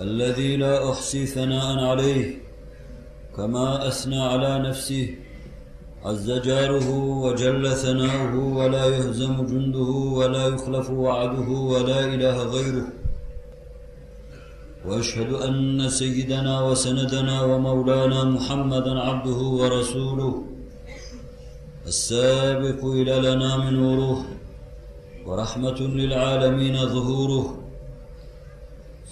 [0.00, 2.34] الذي لا أحصي ثناء عليه
[3.36, 5.14] كما أثنى على نفسه.
[6.04, 6.88] عز جاره
[7.24, 12.86] وجل ثناؤه ولا يهزم جنده ولا يخلف وعده ولا إله غيره.
[14.86, 20.44] وأشهد أن سيدنا وسندنا ومولانا محمدا عبده ورسوله
[21.86, 24.24] السابق إلى لنا من نوره
[25.26, 27.67] ورحمة للعالمين ظهوره.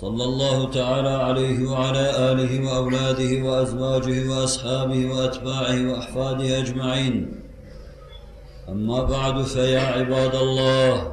[0.00, 7.40] صلى الله تعالى عليه وعلى آله وأولاده وأزواجه وأصحابه وأتباعه وأحفاده أجمعين.
[8.68, 11.12] أما بعد فيا عباد الله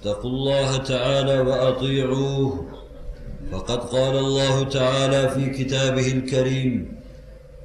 [0.00, 2.66] اتقوا الله تعالى وأطيعوه.
[3.52, 7.00] فقد قال الله تعالى في كتابه الكريم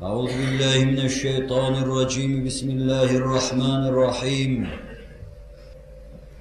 [0.01, 2.45] أعوذ بالله من الشيطان الرجيم.
[2.45, 4.67] بسم الله الرحمن الرحيم.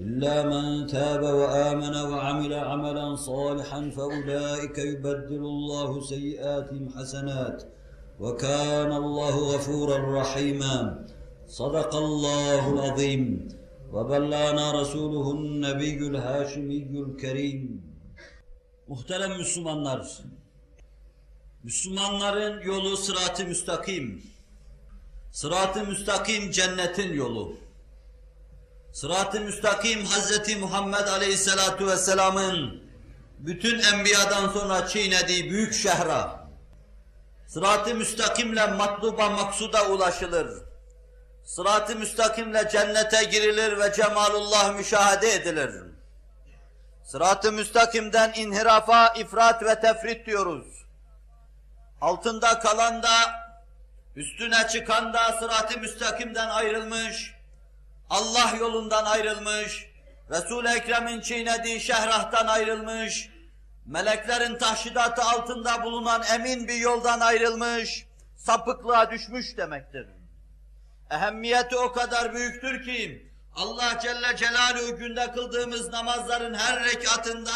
[0.00, 7.62] الا من تاب وامن وعمل عملا صالحا فاولئك يبدل الله سيئاتهم حسنات
[8.20, 11.06] وكان الله غفورا رحيما
[11.46, 13.48] صدق الله العظيم
[13.92, 17.94] وبلغنا رسوله النبي الهاشمي الكريم
[18.88, 20.06] Muhterem Müslümanlar,
[21.62, 24.22] Müslümanların yolu sırat-ı müstakim.
[25.30, 27.56] Sırat-ı müstakim cennetin yolu.
[28.93, 32.83] Sırat-ı müstakim Hazreti Muhammed Aleyhisselatu Vesselam'ın
[33.39, 36.39] bütün enbiyadan sonra çiğnediği büyük şehra.
[37.47, 40.63] Sırat-ı müstakimle matluba maksuda ulaşılır.
[41.45, 45.71] Sırat-ı müstakimle cennete girilir ve cemalullah müşahede edilir.
[47.03, 50.85] Sırat-ı müstakimden inhirafa, ifrat ve tefrit diyoruz.
[52.01, 53.09] Altında kalan da,
[54.15, 57.38] üstüne çıkan da sırat-ı müstakimden ayrılmış,
[58.09, 59.89] Allah yolundan ayrılmış,
[60.29, 63.29] Resul-i Ekrem'in çiğnediği şehrahtan ayrılmış,
[63.85, 68.05] meleklerin tahşidatı altında bulunan emin bir yoldan ayrılmış,
[68.35, 70.07] sapıklığa düşmüş demektir.
[71.11, 77.51] Ehemmiyeti o kadar büyüktür ki Allah Celle Celaluhu günde kıldığımız namazların her rekatında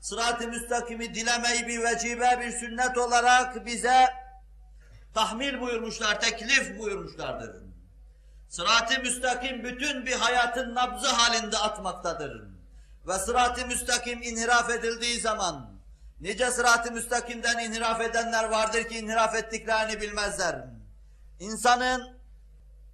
[0.00, 4.06] sırat-ı müstakimi dilemeyi bir vecibe, bir sünnet olarak bize
[5.14, 7.65] tahmil buyurmuşlar, teklif buyurmuşlardır.
[8.48, 12.44] Sırat-ı müstakim bütün bir hayatın nabzı halinde atmaktadır.
[13.06, 15.70] Ve sırat-ı müstakim inhiraf edildiği zaman,
[16.20, 20.64] nice sırat-ı müstakimden inhiraf edenler vardır ki inhiraf ettiklerini bilmezler.
[21.40, 22.16] İnsanın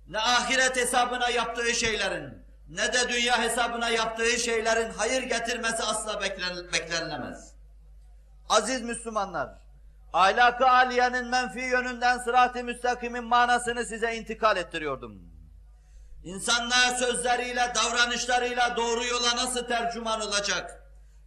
[0.09, 6.57] ne ahiret hesabına yaptığı şeylerin, ne de dünya hesabına yaptığı şeylerin hayır getirmesi asla beklen,
[6.73, 7.55] beklenilemez.
[8.49, 9.49] Aziz Müslümanlar,
[10.13, 15.32] ahlak-ı aliyenin menfi yönünden sırat-ı müstakimin manasını size intikal ettiriyordum.
[16.25, 20.83] İnsanlar sözleriyle, davranışlarıyla doğru yola nasıl tercüman olacak?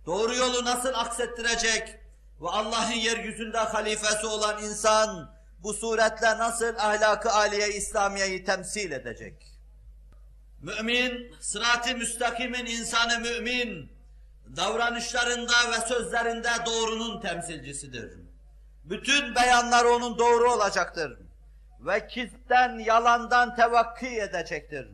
[0.06, 2.00] Doğru yolu nasıl aksettirecek?
[2.42, 9.34] Ve Allah'ın yeryüzünde halifesi olan insan bu suretle nasıl ahlak-ı aliye İslamiye'yi temsil edecek?
[10.62, 13.92] Mümin, sırat-ı müstakimin insanı mümin,
[14.56, 18.14] davranışlarında ve sözlerinde doğrunun temsilcisidir.
[18.84, 21.25] Bütün beyanlar onun doğru olacaktır.
[21.86, 24.88] Ve kizden, yalandan tevakki edecektir.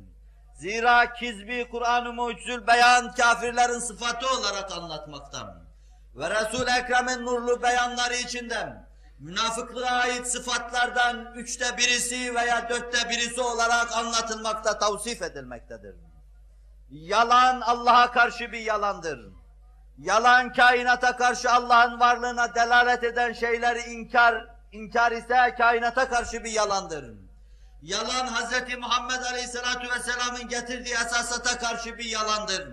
[0.56, 5.64] Zira kizbi Kur'an-ı Mucizül Beyan kafirlerin sıfatı olarak anlatmaktan
[6.16, 8.88] ve Resul-i Ekrem'in nurlu beyanları içinden
[9.20, 15.96] münafıklığa ait sıfatlardan üçte birisi veya dörtte birisi olarak anlatılmakta, tavsif edilmektedir.
[16.90, 19.20] Yalan Allah'a karşı bir yalandır.
[19.98, 27.16] Yalan kainata karşı Allah'ın varlığına delalet eden şeyleri inkar, inkar ise kainata karşı bir yalandır.
[27.82, 28.78] Yalan Hz.
[28.80, 32.68] Muhammed Aleyhisselatü Vesselam'ın getirdiği esasata karşı bir yalandır.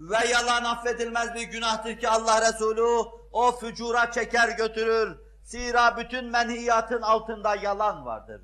[0.00, 5.18] Ve yalan affedilmez bir günahtır ki Allah Resulü o fücura çeker götürür.
[5.44, 8.42] Zira bütün menhiyatın altında yalan vardır.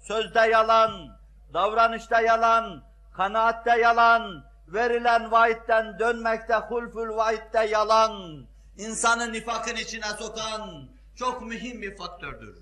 [0.00, 1.18] Sözde yalan,
[1.54, 2.84] davranışta yalan,
[3.16, 8.46] kanaatte yalan, verilen vaitten dönmekte hulful vaitte yalan,
[8.76, 10.89] insanı nifakın içine sokan
[11.20, 12.58] çok mühim bir faktördür.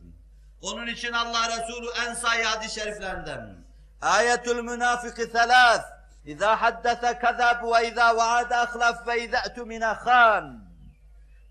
[0.62, 3.56] Onun için Allah Resulü en sayı hadis-i şeriflerinden
[4.02, 5.84] Ayetül münafiki selâs
[6.25, 10.64] İzâ haddese kezeb ve izâ vaade ahlaf ve izâ etumine khan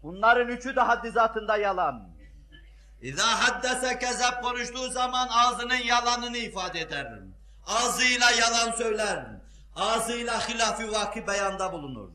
[0.04, 2.10] Bunların üçü de haddizatında yalan.
[3.02, 7.08] İzâ haddese kezeb konuştuğu zaman ağzının yalanını ifade eder.
[7.68, 9.26] Ağzıyla yalan söyler.
[9.76, 12.10] Ağzıyla hilaf-ı vaki beyanda bulunur.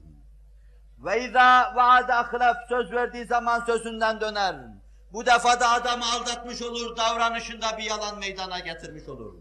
[0.99, 4.72] Ve izâ vaade ahlaf söz verdiği zaman sözünden döner.
[5.13, 9.35] Bu defa da adamı aldatmış olur, davranışında bir yalan meydana getirmiş olur.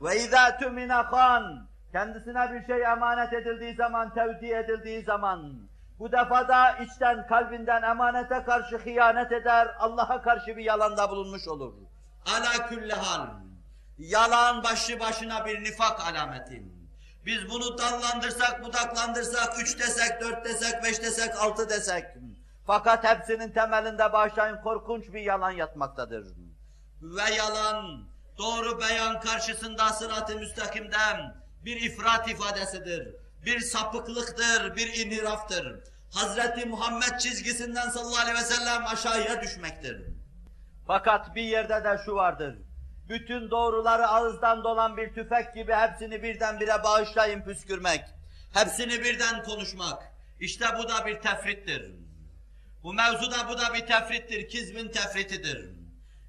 [0.00, 5.68] Ve izâ tümine khan kendisine bir şey emanet edildiği zaman, tevdi edildiği zaman,
[5.98, 11.74] bu defa da içten, kalbinden emanete karşı hıyanet eder, Allah'a karşı bir yalanda bulunmuş olur.
[12.26, 12.94] Ala külli.
[13.98, 16.62] Yalan başlı başına bir nifak alameti.
[17.26, 22.04] Biz bunu dallandırsak, budaklandırsak, üç desek, dört desek, beş desek, altı desek.
[22.66, 26.26] Fakat hepsinin temelinde başlayın korkunç bir yalan yatmaktadır.
[27.02, 28.04] Ve yalan,
[28.38, 31.34] doğru beyan karşısında sırat-ı müstakimden
[31.64, 33.16] bir ifrat ifadesidir.
[33.46, 35.80] Bir sapıklıktır, bir inhiraftır.
[36.14, 40.02] Hazreti Muhammed çizgisinden sallallahu aleyhi ve sellem aşağıya düşmektir.
[40.86, 42.58] Fakat bir yerde de şu vardır.
[43.08, 48.04] Bütün doğruları ağızdan dolan bir tüfek gibi hepsini birdenbire bağışlayın püskürmek.
[48.54, 50.02] Hepsini birden konuşmak.
[50.40, 52.03] İşte bu da bir tefrittir.
[52.84, 55.70] Bu mevzuda bu da bir tefrittir, kizmin tefritidir.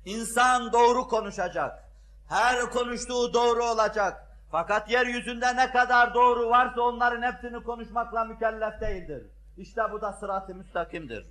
[0.05, 1.83] İnsan doğru konuşacak.
[2.29, 4.37] Her konuştuğu doğru olacak.
[4.51, 9.23] Fakat yeryüzünde ne kadar doğru varsa onların hepsini konuşmakla mükellef değildir.
[9.57, 11.25] İşte bu da sırat-ı müstakimdir.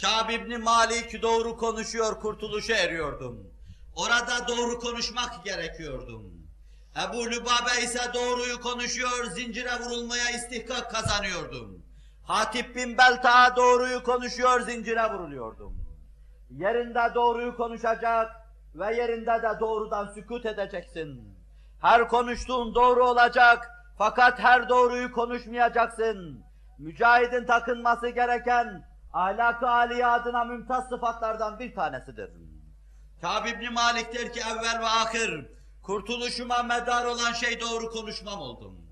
[0.00, 3.50] Kâb İbni Malik doğru konuşuyor, kurtuluşa eriyordum.
[3.96, 6.32] Orada doğru konuşmak gerekiyordum.
[7.04, 11.85] Ebu Lübabe ise doğruyu konuşuyor, zincire vurulmaya istihkak kazanıyordum.
[12.26, 15.74] Hatip bin Belta'a doğruyu konuşuyor, zincire vuruluyordum.
[16.50, 18.30] Yerinde doğruyu konuşacak
[18.74, 21.36] ve yerinde de doğrudan sükut edeceksin.
[21.80, 26.44] Her konuştuğun doğru olacak fakat her doğruyu konuşmayacaksın.
[26.78, 32.30] Mücahidin takınması gereken ahlak-ı aliye adına mümtaz sıfatlardan bir tanesidir.
[33.20, 35.46] Kâb İbni Malik der ki evvel ve ahir
[35.82, 38.85] kurtuluşuma medar olan şey doğru konuşmam oldum.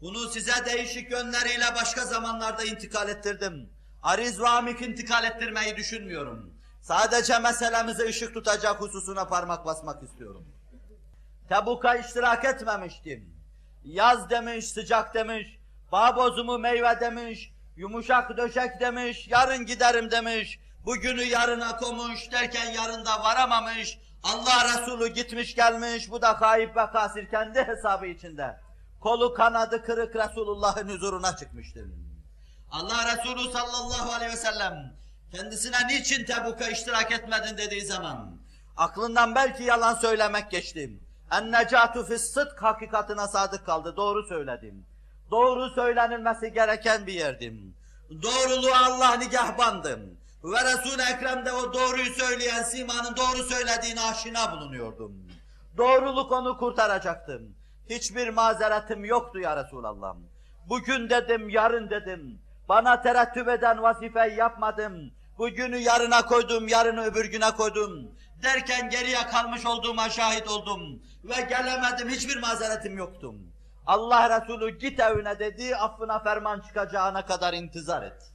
[0.00, 3.70] Bunu size değişik yönleriyle başka zamanlarda intikal ettirdim.
[4.02, 6.54] Ariz ve amik intikal ettirmeyi düşünmüyorum.
[6.82, 10.44] Sadece meselemize ışık tutacak hususuna parmak basmak istiyorum.
[11.48, 13.36] Tebuk'a iştirak etmemiştim.
[13.84, 15.58] Yaz demiş, sıcak demiş,
[15.92, 23.24] bağ bozumu meyve demiş, yumuşak döşek demiş, yarın giderim demiş, bugünü yarına komuş derken yarında
[23.24, 28.65] varamamış, Allah Resulü gitmiş gelmiş, bu da kayıp ve kasir kendi hesabı içinde.
[29.00, 31.86] Kolu kanadı kırık Resulullah'ın huzuruna çıkmıştır.
[32.70, 34.92] Allah Resulü sallallahu aleyhi ve sellem
[35.32, 38.36] kendisine niçin Tebuk'a iştirak etmedin dediği zaman
[38.76, 41.00] aklından belki yalan söylemek geçtim.
[41.30, 43.96] En-necatu fis-sıdk hakikatına sadık kaldı.
[43.96, 44.86] Doğru söyledim.
[45.30, 47.74] Doğru söylenilmesi gereken bir yerdim.
[48.22, 50.00] Doğruluğu Allah nigahbandım.
[50.44, 55.12] Ve Resul-i Ekrem'de o doğruyu söyleyen Sima'nın doğru söylediğine aşina bulunuyordum.
[55.76, 57.54] Doğruluk onu kurtaracaktım.
[57.90, 60.16] Hiçbir mazeretim yoktu ya Resulallah.
[60.68, 62.38] Bugün dedim, yarın dedim.
[62.68, 65.10] Bana terettüp eden vazifeyi yapmadım.
[65.38, 68.10] Bugünü yarına koydum, yarını öbür güne koydum.
[68.42, 71.02] Derken geriye kalmış olduğuma şahit oldum.
[71.24, 73.34] Ve gelemedim, hiçbir mazeretim yoktu.
[73.86, 78.32] Allah Resulü git evine dedi, affına ferman çıkacağına kadar intizar et.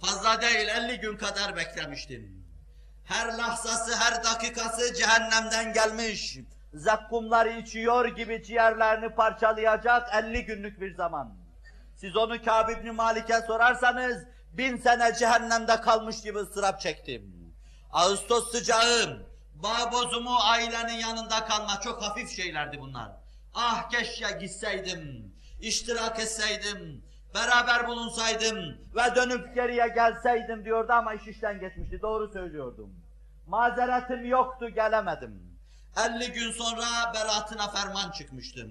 [0.00, 2.44] Fazla değil, 50 gün kadar beklemiştim.
[3.04, 6.38] Her lahzası, her dakikası cehennemden gelmiş.
[6.74, 11.34] Zakkumları içiyor gibi ciğerlerini parçalayacak 50 günlük bir zaman.
[11.96, 17.54] Siz onu Kâb İbni Malik'e sorarsanız, bin sene cehennemde kalmış gibi ıstırap çektim.
[17.92, 23.08] Ağustos sıcağı, bağ bozumu, ailenin yanında kalma çok hafif şeylerdi bunlar.
[23.54, 27.04] Ah keşke gitseydim, iştirak etseydim,
[27.34, 28.58] beraber bulunsaydım
[28.94, 32.02] ve dönüp geriye gelseydim diyordu ama iş işten geçmişti.
[32.02, 32.94] Doğru söylüyordum.
[33.46, 35.53] Mazeretim yoktu, gelemedim.
[35.96, 38.70] 50 gün sonra beraatına ferman çıkmıştım.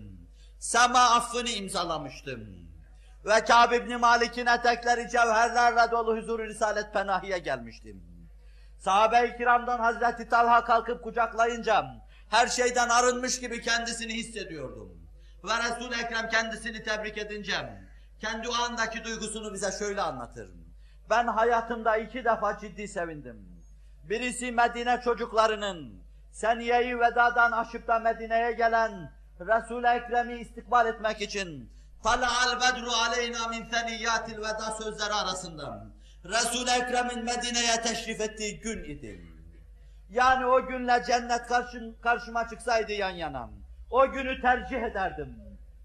[0.60, 2.70] Sema affını imzalamıştım.
[3.25, 8.03] Ve Kâb İbni Malik'in etekleri cevherlerle dolu huzur-u Risalet Penahi'ye gelmiştim.
[8.80, 11.86] Sahabe-i kiramdan Hazreti Talha kalkıp kucaklayınca
[12.30, 14.89] her şeyden arınmış gibi kendisini hissediyordum.
[15.44, 17.84] Ve Resul-i Ekrem kendisini tebrik edince
[18.20, 20.50] kendi o andaki duygusunu bize şöyle anlatır.
[21.10, 23.53] Ben hayatımda iki defa ciddi sevindim.
[24.03, 26.02] Birisi Medine çocuklarının
[26.33, 31.69] Seniye-i Veda'dan aşıp da Medine'ye gelen Resul-i Ekrem'i istikbal etmek için
[32.03, 35.85] Tala'al bedru aleyna min seniyyatil veda sözleri arasında
[36.25, 39.21] Resul-i Ekrem'in Medine'ye teşrif ettiği gün idi.
[40.09, 43.49] Yani o günle cennet karşım, karşıma çıksaydı yan yana.
[43.89, 45.35] O günü tercih ederdim.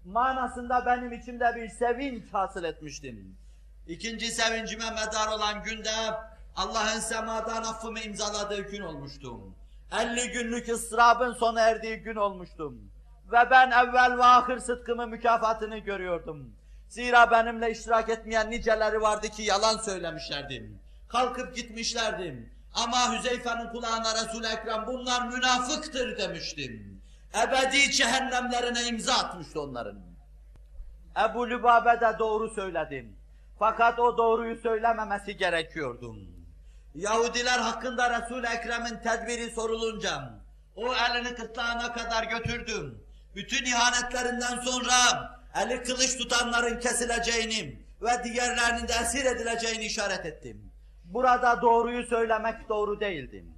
[0.05, 3.37] Manasında benim içimde bir sevinç hasıl etmiştim.
[3.87, 5.91] İkinci sevincime medar olan günde
[6.55, 9.55] Allah'ın semadan affımı imzaladığı gün olmuştum.
[9.91, 12.91] 50 günlük ıstırabın sona erdiği gün olmuştum.
[13.31, 16.53] Ve ben evvel ve ahir sıdkımı mükafatını görüyordum.
[16.89, 20.79] Zira benimle iştirak etmeyen niceleri vardı ki yalan söylemişlerdim.
[21.07, 22.49] Kalkıp gitmişlerdim.
[22.73, 27.01] Ama Hüzeyfe'nin kulağına Resul-i Ekrem bunlar münafıktır demiştim.
[27.43, 29.99] Ebedi cehennemlerine imza atmıştı onların.
[31.29, 33.15] Ebu Lübabe de doğru söyledim.
[33.59, 36.15] Fakat o doğruyu söylememesi gerekiyordu.
[36.95, 40.33] Yahudiler hakkında Resul-i Ekrem'in tedbiri sorulunca
[40.75, 43.03] o elini kıtlağına kadar götürdüm.
[43.35, 44.93] Bütün ihanetlerinden sonra
[45.63, 50.71] eli kılıç tutanların kesileceğini ve diğerlerinin de esir edileceğini işaret ettim.
[51.03, 53.53] Burada doğruyu söylemek doğru değildim.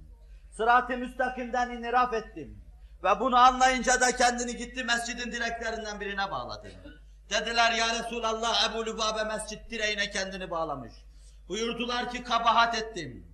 [0.56, 2.62] Sırat-ı müstakimden iniraf ettim.
[3.04, 6.72] Ve bunu anlayınca da kendini gitti mescidin direklerinden birine bağladı.
[7.30, 10.92] Dediler ya Resulallah Ebu Lübabe mescid direğine kendini bağlamış.
[11.52, 13.26] Buyurdular ki kabahat ettim.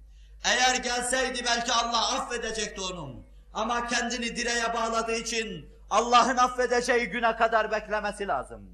[0.44, 3.26] Eğer gelseydi belki Allah affedecekti onun.
[3.54, 8.70] Ama kendini direğe bağladığı için Allah'ın affedeceği güne kadar beklemesi lazım.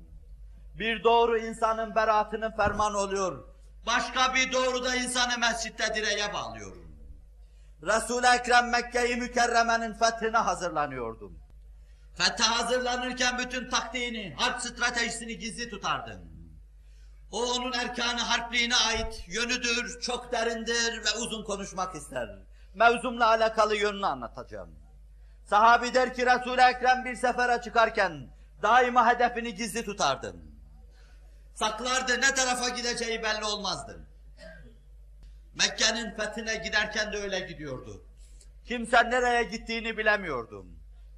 [0.78, 3.44] Bir doğru insanın beraatının fermanı oluyor.
[3.86, 6.76] Başka bir doğru da insanı mescitte direğe bağlıyor.
[7.82, 11.32] Resul-i Ekrem Mekke-i Mükerreme'nin fethine hazırlanıyordu.
[12.14, 16.33] Fethe hazırlanırken bütün taktiğini, harp stratejisini gizli tutardı.
[17.34, 22.38] O onun erkanı harpliğine ait yönüdür, çok derindir ve uzun konuşmak ister.
[22.74, 24.70] Mevzumla alakalı yönünü anlatacağım.
[25.46, 28.28] Sahabi der ki Resul-i Ekrem bir sefere çıkarken
[28.62, 30.36] daima hedefini gizli tutardı.
[31.54, 34.06] Saklardı, ne tarafa gideceği belli olmazdı.
[35.54, 38.04] Mekke'nin fethine giderken de öyle gidiyordu.
[38.64, 40.66] Kimse nereye gittiğini bilemiyordum.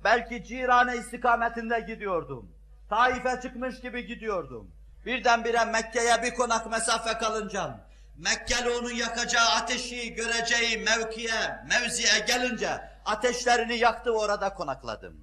[0.05, 2.53] Belki Cirane istikametinde gidiyordum.
[2.89, 4.76] Taif'e çıkmış gibi gidiyordum.
[5.07, 7.87] Birdenbire Mekke'ye bir konak mesafe kalınca,
[8.17, 15.17] Mekkeli onun yakacağı ateşi göreceği mevkiye, mevziye gelince ateşlerini yaktı orada konakladım.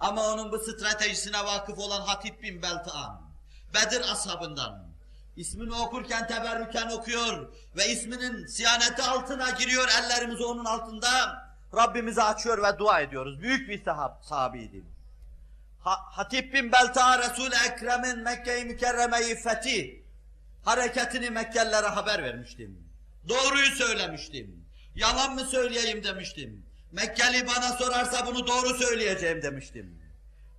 [0.00, 3.20] Ama onun bu stratejisine vakıf olan Hatip bin Beltaan,
[3.74, 4.88] Bedir ashabından,
[5.36, 11.08] ismini okurken teberrüken okuyor ve isminin siyaneti altına giriyor, ellerimizi onun altında
[11.76, 13.40] Rabbimize açıyor ve dua ediyoruz.
[13.40, 14.97] Büyük bir sahab, sahabiydi.
[15.80, 20.02] Ha, Hatip bin Belta Resul-i Ekrem'in Mekke-i Mükerreme'yi fethi
[20.64, 22.88] hareketini Mekkelilere haber vermiştim.
[23.28, 24.64] Doğruyu söylemiştim.
[24.94, 26.66] Yalan mı söyleyeyim demiştim.
[26.92, 30.02] Mekkeli bana sorarsa bunu doğru söyleyeceğim demiştim.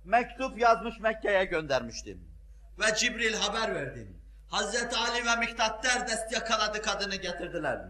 [0.04, 2.20] Mektup yazmış Mekke'ye göndermiştim.
[2.78, 4.20] Ve Cibril haber verdim.
[4.50, 7.80] Hazreti Ali ve Miktat derdest yakaladı kadını getirdiler.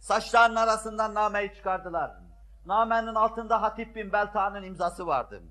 [0.00, 2.10] Saçlarının arasından nameyi çıkardılar.
[2.66, 5.42] Namenin altında Hatip bin Belta'nın imzası vardı.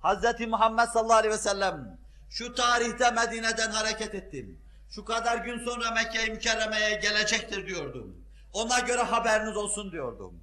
[0.00, 1.98] Hazreti Muhammed sallallahu aleyhi ve sellem
[2.30, 4.58] şu tarihte Medine'den hareket ettim.
[4.90, 8.16] Şu kadar gün sonra Mekke-i Mükerreme'ye gelecektir diyordum.
[8.52, 10.40] Ona göre haberiniz olsun diyordum.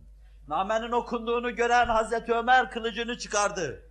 [0.48, 3.84] Namenin okunduğunu gören Hazreti Ömer kılıcını çıkardı.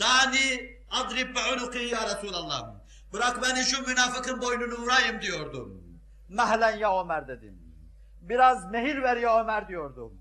[0.00, 2.74] Dani adrib be'unuki ya Resulallah.
[3.12, 5.82] Bırak beni şu münafıkın boynunu vurayım diyordum.
[6.28, 7.58] Mehlen ya Ömer dedim.
[8.20, 10.12] Biraz mehir ver ya Ömer diyordum.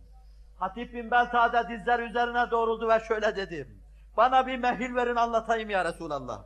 [0.59, 3.78] Hatip bin Belta'da dizler üzerine doğruldu ve şöyle dedim.
[4.17, 6.41] Bana bir mehir verin anlatayım ya Resulallah.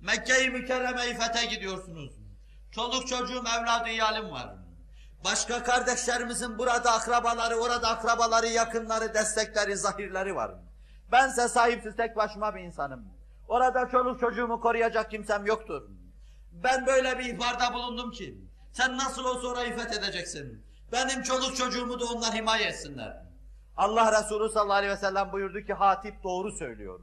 [0.00, 2.12] Mekke-i Mükerreme'yi fethe gidiyorsunuz.
[2.70, 4.54] Çoluk çocuğum, evladı, iyalim var.
[5.24, 10.54] Başka kardeşlerimizin burada akrabaları, orada akrabaları, yakınları, destekleri, zahirleri var.
[11.12, 13.04] Bense sahipsiz tek başıma bir insanım.
[13.48, 15.82] Orada çoluk çocuğumu koruyacak kimsem yoktur.
[16.52, 18.38] Ben böyle bir ihbarda bulundum ki,
[18.72, 20.64] sen nasıl olsa orayı fethedeceksin.
[20.92, 23.27] Benim çoluk çocuğumu da onlar himaye etsinler.
[23.78, 27.00] Allah Resulü sallallahu aleyhi ve sellem buyurdu ki Hatip doğru söylüyor.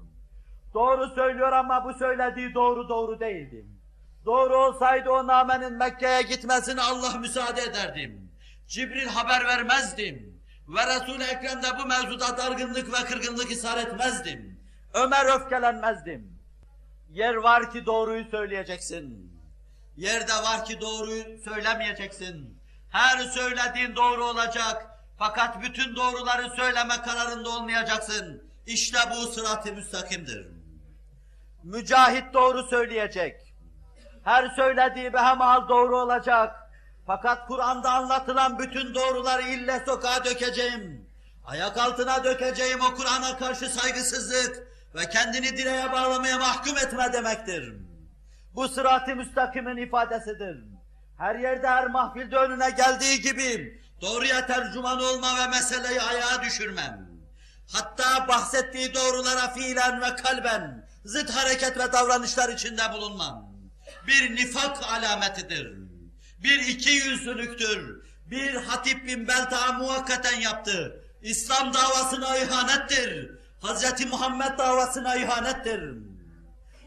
[0.74, 3.66] Doğru söylüyor ama bu söylediği doğru doğru değildi.
[4.26, 8.32] Doğru olsaydı o namenin Mekke'ye gitmesine Allah müsaade ederdim.
[8.68, 10.42] Cibril haber vermezdim.
[10.68, 14.60] Ve Resul-i Ekrem'de bu mevzuda dargınlık ve kırgınlık ishar etmezdim.
[14.94, 16.40] Ömer öfkelenmezdim.
[17.10, 19.32] Yer var ki doğruyu söyleyeceksin.
[19.98, 22.60] Yerde var ki doğruyu söylemeyeceksin.
[22.92, 24.95] Her söylediğin doğru olacak.
[25.18, 28.44] Fakat bütün doğruları söyleme kararında olmayacaksın.
[28.68, 30.48] İşte bu sırat-ı müstakimdir.
[31.64, 33.54] Mücahit doğru söyleyecek.
[34.24, 36.56] Her söylediği behemahal doğru olacak.
[37.08, 41.10] Fakat Kur'an'da anlatılan bütün doğruları ille sokağa dökeceğim.
[41.46, 47.74] Ayak altına dökeceğim o Kur'an'a karşı saygısızlık ve kendini direğe bağlamaya mahkum etme demektir.
[48.56, 50.64] Bu sırat-ı müstakimin ifadesidir.
[51.18, 57.10] Her yerde her mahfilde önüne geldiği gibi doğruya tercüman olma ve meseleyi ayağa düşürmem.
[57.74, 63.56] Hatta bahsettiği doğrulara fiilen ve kalben zıt hareket ve davranışlar içinde bulunmam.
[64.08, 65.74] Bir nifak alametidir.
[66.44, 68.06] Bir iki yüzlülüktür.
[68.26, 71.04] Bir Hatip bin Belta'a muhakkaten yaptı.
[71.22, 73.32] İslam davasına ihanettir.
[73.64, 74.06] Hz.
[74.12, 75.98] Muhammed davasına ihanettir.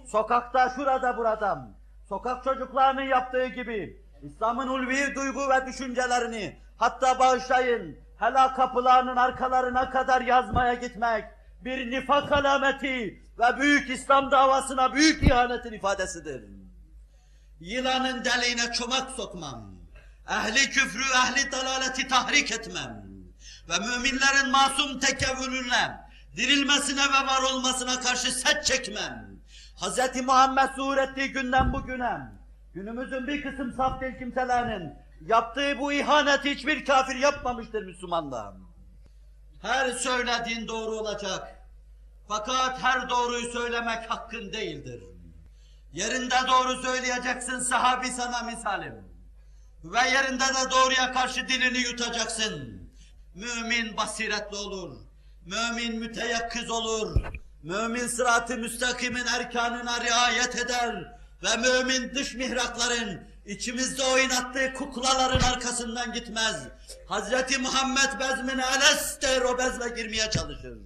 [0.06, 1.68] Sokakta şurada burada
[2.08, 10.20] sokak çocuklarının yaptığı gibi İslam'ın ulvi duygu ve düşüncelerini hatta bağışlayın helak kapılarının arkalarına kadar
[10.20, 11.24] yazmaya gitmek
[11.60, 16.44] bir nifak alameti ve büyük İslam davasına büyük ihanetin ifadesidir.
[17.60, 19.74] Yılanın deliğine çomak sokmam,
[20.30, 23.04] ehli küfrü, ehli dalaleti tahrik etmem
[23.68, 26.00] ve müminlerin masum tekevvülüne,
[26.36, 29.28] dirilmesine ve var olmasına karşı set çekmem.
[29.76, 30.22] Hz.
[30.24, 32.18] Muhammed zuhur ettiği günden bugüne,
[32.74, 34.94] günümüzün bir kısım saf değil kimselerinin
[35.26, 38.54] yaptığı bu ihaneti hiçbir kafir yapmamıştır Müslümanlar.
[39.62, 41.58] Her söylediğin doğru olacak.
[42.28, 45.02] Fakat her doğruyu söylemek hakkın değildir.
[45.92, 48.94] Yerinde doğru söyleyeceksin sahabi sana misalim.
[49.84, 52.82] Ve yerinde de doğruya karşı dilini yutacaksın.
[53.34, 54.96] Mümin basiretli olur.
[55.46, 57.16] Mümin müteyakkız olur.
[57.62, 61.18] Mümin sırat-ı müstakimin erkanına riayet eder.
[61.42, 66.68] Ve mümin dış mihrakların, içimizde oynattığı kuklaların arkasından gitmez.
[67.06, 68.62] Hazreti Muhammed bezmine
[69.22, 70.78] der o bezle girmeye çalışır.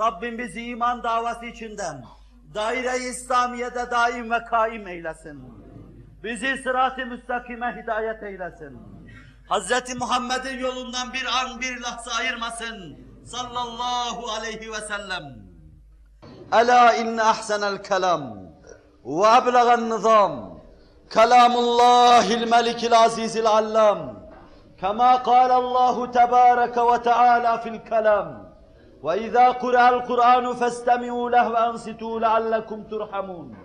[0.00, 2.04] Rabbim bizi iman davası içinden,
[2.54, 5.42] daire-i İslamiye'de daim ve kaim eylesin.
[6.24, 8.78] Bizi sırat-ı müstakime hidayet eylesin.
[9.48, 12.98] Hazreti Muhammed'in yolundan bir an bir lahza ayırmasın.
[13.24, 15.22] Sallallahu aleyhi ve sellem.
[16.52, 18.36] Ela inne ahsenel kelam
[19.04, 20.55] ve eblegan nizam.
[21.14, 24.28] كلام الله الملك العزيز العلام
[24.80, 28.52] كما قال الله تبارك وتعالى في الكلام
[29.02, 33.56] وإذا قرأ القرآن فاستمعوا له وأنصتوا لعلكم ترحمون.